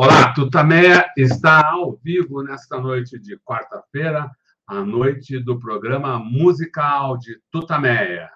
Olá, 0.00 0.32
Tutameia 0.32 1.12
está 1.16 1.72
ao 1.72 1.96
vivo 1.96 2.40
nesta 2.40 2.80
noite 2.80 3.18
de 3.18 3.36
quarta-feira, 3.36 4.30
a 4.64 4.80
noite 4.84 5.40
do 5.40 5.58
programa 5.58 6.20
musical 6.20 7.18
de 7.18 7.42
Tutameia. 7.50 8.30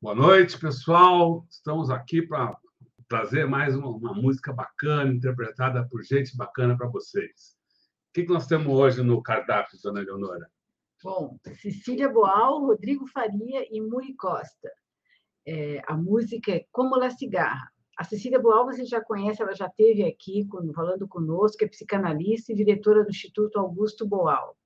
Boa 0.00 0.14
noite, 0.14 0.58
pessoal. 0.58 1.46
Estamos 1.50 1.90
aqui 1.90 2.22
para 2.22 2.56
trazer 3.06 3.46
mais 3.46 3.76
uma, 3.76 3.90
uma, 3.90 4.14
música 4.14 4.54
bacana, 4.54 5.12
interpretada 5.12 5.86
por 5.86 6.02
gente 6.02 6.34
bacana 6.34 6.78
para 6.78 6.88
vocês. 6.88 7.58
O 8.08 8.14
que, 8.14 8.22
que 8.22 8.32
nós 8.32 8.46
temos 8.46 8.68
hoje 8.68 9.02
no 9.02 9.22
cardápio, 9.22 9.78
dona 9.82 10.00
Leonora? 10.00 10.48
Bom, 11.02 11.38
Cecília 11.60 12.08
Boal, 12.08 12.60
Rodrigo 12.66 13.06
Faria 13.06 13.64
e 13.70 13.80
Muri 13.80 14.14
Costa. 14.14 14.70
É, 15.46 15.80
a 15.86 15.96
música 15.96 16.52
é 16.52 16.66
Como 16.72 16.96
La 16.96 17.10
Cigarra. 17.10 17.70
A 17.96 18.02
Cecília 18.02 18.40
Boal 18.40 18.64
você 18.64 18.84
já 18.84 19.00
conhece, 19.00 19.40
ela 19.40 19.54
já 19.54 19.66
esteve 19.66 20.04
aqui 20.04 20.46
falando 20.74 21.06
conosco, 21.06 21.64
é 21.64 21.68
psicanalista 21.68 22.52
e 22.52 22.56
diretora 22.56 23.04
do 23.04 23.10
Instituto 23.10 23.60
Augusto 23.60 24.06
Boal. 24.06 24.56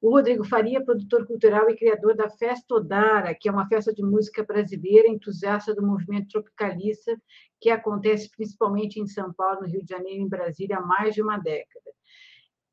O 0.00 0.10
Rodrigo 0.10 0.44
Faria, 0.44 0.84
produtor 0.84 1.26
cultural 1.26 1.70
e 1.70 1.76
criador 1.76 2.14
da 2.16 2.28
Festa 2.28 2.74
Odara, 2.74 3.34
que 3.34 3.48
é 3.48 3.52
uma 3.52 3.68
festa 3.68 3.92
de 3.92 4.02
música 4.02 4.44
brasileira 4.44 5.08
entusiasta 5.08 5.74
do 5.74 5.86
movimento 5.86 6.28
tropicalista, 6.28 7.16
que 7.60 7.70
acontece 7.70 8.30
principalmente 8.30 9.00
em 9.00 9.06
São 9.06 9.32
Paulo, 9.32 9.62
no 9.62 9.66
Rio 9.66 9.84
de 9.84 9.90
Janeiro 9.90 10.20
e 10.20 10.24
em 10.24 10.28
Brasília 10.28 10.78
há 10.78 10.82
mais 10.82 11.14
de 11.14 11.22
uma 11.22 11.38
década. 11.38 11.87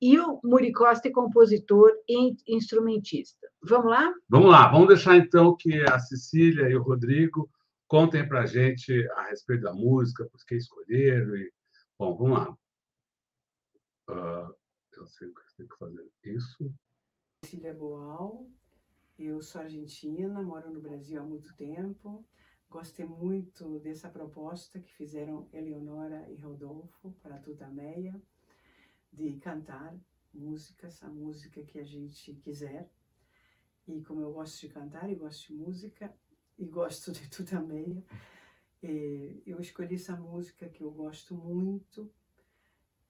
E 0.02 0.20
o 0.20 0.40
Muri 0.44 0.72
Costa 0.74 1.08
é 1.08 1.12
compositor 1.12 1.92
e 2.08 2.36
instrumentista. 2.48 3.48
Vamos 3.64 3.90
lá? 3.90 4.14
Vamos 4.30 4.52
lá. 4.52 4.70
Vamos 4.70 4.90
deixar 4.90 5.18
então 5.18 5.56
que 5.56 5.82
a 5.84 5.98
Cecília 6.00 6.70
e 6.70 6.76
o 6.76 6.84
Rodrigo 6.84 7.50
contem 7.88 8.28
para 8.28 8.42
a 8.42 8.46
gente 8.46 9.08
a 9.12 9.30
respeito 9.30 9.64
da 9.64 9.74
música, 9.74 10.28
por 10.30 10.46
que 10.46 10.56
escolheram. 10.56 11.36
E... 11.36 11.52
Bom, 11.98 12.16
vamos 12.18 12.38
lá. 12.38 12.58
Uh, 14.10 14.54
eu 14.98 15.08
sei 15.08 15.30
que 15.30 15.56
tem 15.58 15.68
que 15.68 15.78
fazer 15.78 16.12
isso. 16.24 16.74
Cecília 17.46 17.74
Boal, 17.74 18.48
eu 19.18 19.42
sou 19.42 19.62
argentina, 19.62 20.42
moro 20.42 20.72
no 20.72 20.82
Brasil 20.82 21.22
há 21.22 21.24
muito 21.24 21.56
tempo. 21.56 22.26
Gostei 22.70 23.06
muito 23.06 23.80
dessa 23.80 24.10
proposta 24.10 24.80
que 24.80 24.92
fizeram 24.94 25.48
Eleonora 25.54 26.30
e 26.30 26.36
Rodolfo 26.36 27.16
para 27.22 27.36
a 27.36 27.40
Tutameia 27.40 28.22
de 29.12 29.38
cantar 29.38 29.98
músicas, 30.34 31.02
a 31.02 31.10
música 31.10 31.64
que 31.64 31.80
a 31.80 31.84
gente 31.84 32.34
quiser. 32.36 32.90
E 33.88 34.02
como 34.04 34.22
eu 34.22 34.34
gosto 34.34 34.60
de 34.62 34.70
cantar 34.70 35.10
e 35.10 35.16
gosto 35.16 35.48
de 35.48 35.54
música 35.54 36.14
e 36.58 36.66
gosto 36.66 37.12
de 37.12 37.30
tu 37.30 37.44
também, 37.46 38.04
é, 38.82 39.42
eu 39.46 39.60
escolhi 39.60 39.96
essa 39.96 40.16
música 40.16 40.70
que 40.70 40.82
eu 40.82 40.92
gosto 40.92 41.36
muito. 41.36 42.12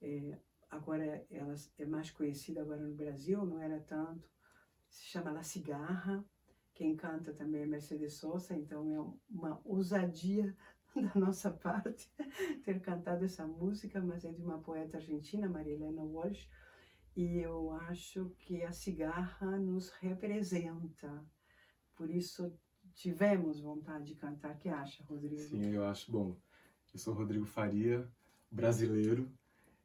É, 0.00 0.38
agora 0.70 1.26
ela 1.30 1.54
é 1.78 1.86
mais 1.86 2.10
conhecida 2.10 2.60
agora 2.60 2.82
no 2.82 2.94
Brasil, 2.94 3.44
não 3.44 3.60
era 3.60 3.80
tanto. 3.80 4.28
Se 4.88 5.04
chama 5.04 5.32
La 5.32 5.42
Cigarra. 5.42 6.24
Quem 6.74 6.94
canta 6.94 7.32
também 7.32 7.62
é 7.62 7.66
Mercedes 7.66 8.14
Sosa, 8.14 8.54
então 8.54 8.94
é 8.94 9.34
uma 9.34 9.60
ousadia 9.64 10.54
da 11.14 11.20
nossa 11.20 11.50
parte 11.50 12.10
ter 12.64 12.80
cantado 12.80 13.24
essa 13.24 13.46
música, 13.46 14.00
mas 14.00 14.24
é 14.24 14.32
de 14.32 14.42
uma 14.42 14.58
poeta 14.58 14.96
argentina, 14.96 15.48
Maria 15.48 15.74
Helena 15.74 16.02
Walsh, 16.02 16.48
e 17.14 17.38
eu 17.38 17.70
acho 17.72 18.30
que 18.38 18.62
a 18.62 18.72
cigarra 18.72 19.58
nos 19.58 19.90
representa. 19.90 21.24
Por 21.94 22.10
isso 22.10 22.52
tivemos 22.94 23.60
vontade 23.60 24.06
de 24.06 24.14
cantar. 24.14 24.54
O 24.54 24.58
que 24.58 24.68
acha, 24.68 25.02
Rodrigo? 25.04 25.36
Sim, 25.36 25.70
eu 25.70 25.84
acho 25.86 26.10
bom. 26.10 26.36
Eu 26.92 26.98
sou 26.98 27.14
Rodrigo 27.14 27.46
Faria, 27.46 28.06
brasileiro, 28.50 29.30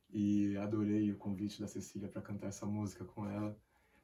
e 0.09 0.57
adorei 0.57 1.11
o 1.11 1.17
convite 1.17 1.59
da 1.59 1.67
Cecília 1.67 2.09
para 2.09 2.21
cantar 2.21 2.47
essa 2.47 2.65
música 2.65 3.05
com 3.05 3.29
ela. 3.29 3.57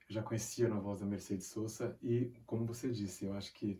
Eu 0.10 0.14
já 0.14 0.24
conhecia 0.24 0.70
na 0.70 0.80
voz 0.80 1.02
da 1.02 1.06
Mercedes 1.06 1.48
Sosa 1.48 1.98
e, 2.02 2.32
como 2.46 2.66
você 2.66 2.90
disse, 2.90 3.26
eu 3.26 3.34
acho 3.34 3.54
que 3.54 3.78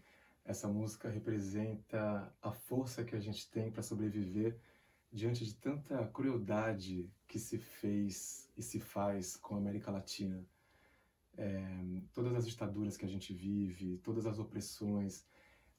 essa 0.48 0.68
música 0.68 1.10
representa 1.10 2.34
a 2.42 2.52
força 2.54 3.04
que 3.04 3.16
a 3.16 3.20
gente 3.20 3.52
tem 3.52 3.70
para 3.70 3.84
sobreviver 3.84 4.58
diante 5.12 5.46
de 5.46 5.54
tanta 5.54 6.08
crueldade 6.08 7.12
que 7.28 7.38
se 7.38 7.58
fez 7.58 8.50
e 8.56 8.64
se 8.64 8.80
faz 8.80 9.36
com 9.36 9.56
a 9.56 9.58
América 9.58 9.92
Latina. 9.92 10.42
É, 11.38 12.02
todas 12.14 12.34
as 12.34 12.48
ditaduras 12.48 12.96
que 12.96 13.06
a 13.06 13.10
gente 13.10 13.34
vive, 13.34 13.98
todas 13.98 14.26
as 14.26 14.40
opressões. 14.40 15.28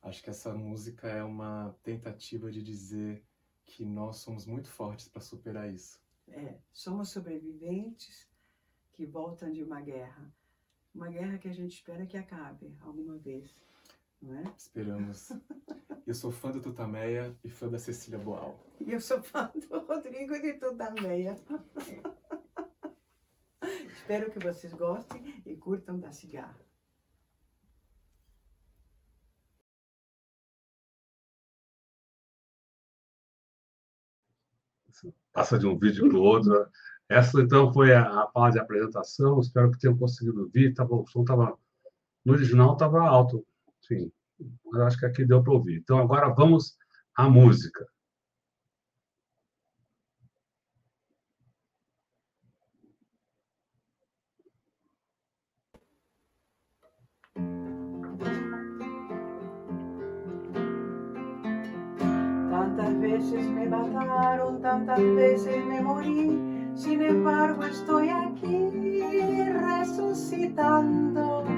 Acho 0.03 0.23
que 0.23 0.31
essa 0.31 0.55
música 0.55 1.09
é 1.09 1.25
uma 1.25 1.75
tentativa 1.83 2.53
de 2.53 2.62
dizer 2.62 3.25
que 3.65 3.87
nós 3.87 4.19
somos 4.19 4.45
muito 4.45 4.69
fortes 4.69 5.09
para 5.09 5.23
superar 5.23 5.73
isso. 5.73 5.99
É, 6.28 6.59
somos 6.71 7.09
sobreviventes 7.09 8.28
que 8.93 9.07
voltam 9.07 9.51
de 9.51 9.62
uma 9.62 9.81
guerra. 9.81 10.31
Uma 10.95 11.09
guerra 11.09 11.39
que 11.39 11.49
a 11.49 11.55
gente 11.55 11.73
espera 11.73 12.07
que 12.07 12.19
acabe 12.19 12.77
alguma 12.81 13.17
vez 13.17 13.55
não 14.21 14.37
é? 14.37 14.55
Esperamos. 14.56 15.33
Eu 16.06 16.15
sou 16.15 16.31
fã 16.31 16.51
do 16.51 16.61
Tutameia 16.61 17.37
e 17.45 17.51
fã 17.51 17.69
da 17.69 17.79
Cecília 17.79 18.19
Boal. 18.19 18.59
E 18.81 18.93
eu 18.93 19.01
sou 19.01 19.23
fã 19.23 19.51
do 19.55 19.79
Rodrigo 19.81 20.41
de 20.41 20.55
Tutameia. 20.55 21.39
Espero 23.93 24.31
que 24.31 24.39
vocês 24.39 24.73
gostem 24.73 25.43
e 25.45 25.57
curtam 25.57 25.99
da 25.99 26.11
cigarra. 26.11 26.59
Passa 35.33 35.59
de 35.59 35.67
um 35.67 35.78
vídeo 35.78 36.09
para 36.09 36.19
o 36.19 36.23
outro. 36.23 36.69
Essa, 37.09 37.41
então, 37.41 37.73
foi 37.73 37.95
a, 37.95 38.25
a 38.25 38.31
fase 38.33 38.55
de 38.55 38.61
apresentação. 38.61 39.39
Espero 39.41 39.71
que 39.71 39.78
tenham 39.78 39.97
conseguido 39.97 40.43
ouvir. 40.43 40.75
Tava, 40.75 40.95
o 40.95 41.07
som 41.07 41.21
estava... 41.21 41.57
No 42.25 42.33
original 42.33 42.73
estava 42.73 43.01
alto. 43.07 43.47
Mas 44.71 44.81
acho 44.82 44.99
que 44.99 45.06
aqui 45.06 45.25
deu 45.25 45.43
para 45.43 45.53
ouvir. 45.53 45.78
Então, 45.78 45.99
agora 45.99 46.28
vamos 46.28 46.76
à 47.16 47.28
música. 47.28 47.84
Tantas 62.50 62.94
vezes 63.00 63.47
me 63.47 63.69
mataram, 63.69 64.60
tantas 64.60 65.00
vezes 65.00 65.65
me 65.66 65.81
morí, 65.81 66.38
sin 66.75 67.03
embargo 67.03 67.65
estoy 67.65 68.10
aquí 68.10 68.71
resucitando. 69.53 71.58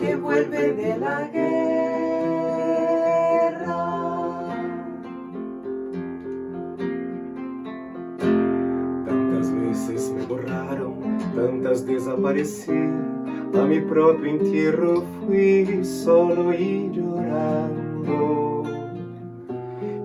que 0.00 0.16
vuelve 0.16 0.72
de 0.72 0.96
la 0.96 1.28
guerra. 1.28 1.60
Tantas 9.06 9.54
veces 9.54 10.14
me 10.16 10.24
borraron, 10.24 10.94
tantas 11.36 11.84
desaparecí. 11.84 12.72
A 13.52 13.64
mi 13.66 13.80
propio 13.80 14.30
entierro 14.30 15.02
fui 15.20 15.84
solo 15.84 16.54
y 16.54 16.90
llorando. 16.92 18.62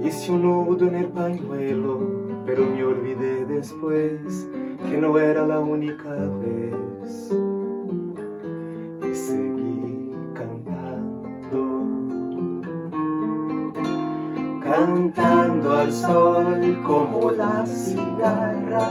Hice 0.03 0.31
un 0.33 0.41
nudo 0.41 0.87
en 0.87 0.95
el 0.95 1.07
pañuelo, 1.07 1.99
pero 2.45 2.65
me 2.65 2.83
olvidé 2.83 3.45
después 3.45 4.49
que 4.89 4.97
no 4.97 5.17
era 5.17 5.47
la 5.47 5.59
única 5.61 6.09
vez. 6.11 7.44
Cantando 14.75 15.71
al 15.71 15.91
sol 15.91 16.81
como 16.85 17.31
la 17.31 17.65
cigarra, 17.65 18.89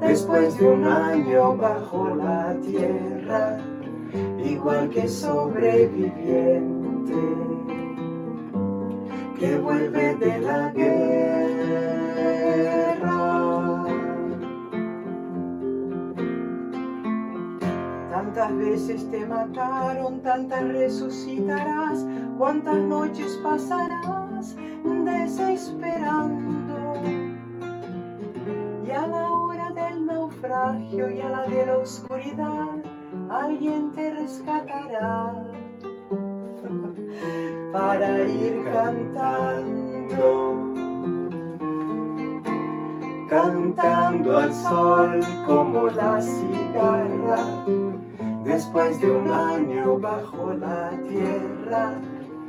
después 0.00 0.58
de 0.58 0.68
un 0.68 0.84
año 0.84 1.56
bajo 1.56 2.16
la 2.16 2.56
tierra, 2.60 3.58
igual 4.44 4.90
que 4.90 5.06
sobreviviente 5.06 7.14
que 9.38 9.58
vuelve 9.58 10.16
de 10.16 10.40
la 10.40 10.70
guerra. 10.70 10.96
Tantas 18.10 18.56
veces 18.56 19.08
te 19.10 19.24
mataron, 19.24 20.20
tantas 20.20 20.64
resucitarás, 20.64 22.04
cuántas 22.36 22.76
noches 22.76 23.38
pasarás 23.42 24.29
desesperando. 25.10 26.94
Y 28.86 28.90
a 28.90 29.06
la 29.06 29.30
hora 29.30 29.70
del 29.70 30.06
naufragio 30.06 31.10
y 31.10 31.20
a 31.20 31.28
la 31.28 31.46
de 31.46 31.66
la 31.66 31.78
oscuridad, 31.78 32.82
alguien 33.30 33.92
te 33.92 34.14
rescatará. 34.14 35.34
Para 37.72 38.28
ir 38.28 38.64
cantando, 38.64 40.18
cantando 43.28 44.38
al 44.38 44.52
sol 44.52 45.20
como 45.46 45.86
la 45.86 46.20
cigarra, 46.20 47.38
después 48.44 49.00
de 49.00 49.10
un 49.10 49.30
año 49.30 49.98
bajo 49.98 50.52
la 50.54 50.90
tierra, 51.08 51.94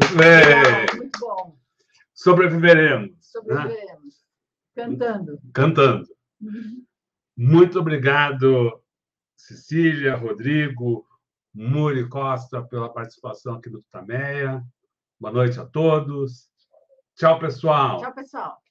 Muito 0.00 0.16
bem. 0.16 0.96
Muito 0.96 1.18
bom. 1.20 1.56
Sobreviveremos. 2.14 3.10
né? 3.10 3.16
Sobreviveremos. 3.20 4.14
Cantando. 4.74 5.40
Cantando. 5.52 6.08
Uhum. 6.40 6.84
Muito 7.36 7.78
obrigado, 7.78 8.82
Cecília, 9.36 10.14
Rodrigo, 10.16 11.06
Muri 11.54 12.08
Costa, 12.08 12.62
pela 12.62 12.92
participação 12.92 13.54
aqui 13.54 13.68
do 13.68 13.82
Tutameia. 13.82 14.62
Boa 15.20 15.32
noite 15.32 15.58
a 15.60 15.66
todos. 15.66 16.48
Tchau, 17.16 17.38
pessoal. 17.38 18.00
Tchau, 18.00 18.14
pessoal. 18.14 18.62